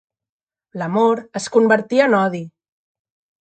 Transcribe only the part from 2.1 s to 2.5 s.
odi.